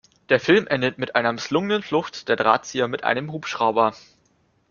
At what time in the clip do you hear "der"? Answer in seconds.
0.29-0.39, 2.27-2.35